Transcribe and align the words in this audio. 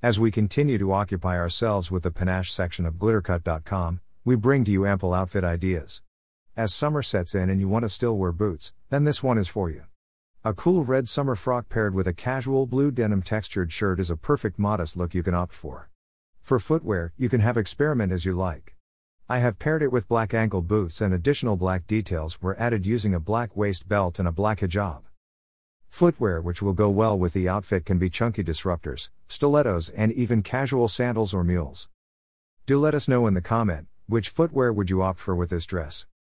As 0.00 0.16
we 0.16 0.30
continue 0.30 0.78
to 0.78 0.92
occupy 0.92 1.36
ourselves 1.36 1.90
with 1.90 2.04
the 2.04 2.12
panache 2.12 2.52
section 2.52 2.86
of 2.86 2.98
glittercut.com, 2.98 4.00
we 4.24 4.36
bring 4.36 4.62
to 4.62 4.70
you 4.70 4.86
ample 4.86 5.12
outfit 5.12 5.42
ideas. 5.42 6.02
As 6.56 6.72
summer 6.72 7.02
sets 7.02 7.34
in 7.34 7.50
and 7.50 7.58
you 7.58 7.66
want 7.66 7.82
to 7.82 7.88
still 7.88 8.16
wear 8.16 8.30
boots, 8.30 8.72
then 8.90 9.02
this 9.02 9.24
one 9.24 9.38
is 9.38 9.48
for 9.48 9.70
you. 9.70 9.86
A 10.44 10.54
cool 10.54 10.84
red 10.84 11.08
summer 11.08 11.34
frock 11.34 11.68
paired 11.68 11.96
with 11.96 12.06
a 12.06 12.12
casual 12.12 12.64
blue 12.64 12.92
denim 12.92 13.22
textured 13.22 13.72
shirt 13.72 13.98
is 13.98 14.08
a 14.08 14.16
perfect 14.16 14.56
modest 14.56 14.96
look 14.96 15.14
you 15.14 15.24
can 15.24 15.34
opt 15.34 15.52
for. 15.52 15.90
For 16.42 16.60
footwear, 16.60 17.12
you 17.18 17.28
can 17.28 17.40
have 17.40 17.56
experiment 17.56 18.12
as 18.12 18.24
you 18.24 18.34
like. 18.34 18.76
I 19.28 19.40
have 19.40 19.58
paired 19.58 19.82
it 19.82 19.90
with 19.90 20.06
black 20.06 20.32
ankle 20.32 20.62
boots 20.62 21.00
and 21.00 21.12
additional 21.12 21.56
black 21.56 21.88
details 21.88 22.40
were 22.40 22.56
added 22.56 22.86
using 22.86 23.14
a 23.14 23.20
black 23.20 23.56
waist 23.56 23.88
belt 23.88 24.20
and 24.20 24.28
a 24.28 24.32
black 24.32 24.60
hijab. 24.60 25.07
Footwear 25.98 26.40
which 26.40 26.62
will 26.62 26.74
go 26.74 26.88
well 26.88 27.18
with 27.18 27.32
the 27.32 27.48
outfit 27.48 27.84
can 27.84 27.98
be 27.98 28.08
chunky 28.08 28.44
disruptors, 28.44 29.10
stilettos, 29.26 29.88
and 29.88 30.12
even 30.12 30.44
casual 30.44 30.86
sandals 30.86 31.34
or 31.34 31.42
mules. 31.42 31.88
Do 32.66 32.78
let 32.78 32.94
us 32.94 33.08
know 33.08 33.26
in 33.26 33.34
the 33.34 33.40
comment 33.40 33.88
which 34.06 34.28
footwear 34.28 34.72
would 34.72 34.90
you 34.90 35.02
opt 35.02 35.18
for 35.18 35.34
with 35.34 35.50
this 35.50 35.66
dress. 35.66 36.06